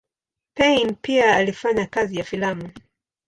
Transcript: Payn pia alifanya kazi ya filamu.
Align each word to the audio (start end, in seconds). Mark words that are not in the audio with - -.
Payn 0.55 0.95
pia 0.95 1.35
alifanya 1.35 1.85
kazi 1.85 2.15
ya 2.17 2.23
filamu. 2.23 2.71